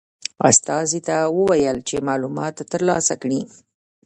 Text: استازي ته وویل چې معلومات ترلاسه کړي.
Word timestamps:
استازي 0.49 0.99
ته 1.07 1.15
وویل 1.37 1.77
چې 1.87 2.05
معلومات 2.07 2.55
ترلاسه 2.71 3.13
کړي. 3.21 3.41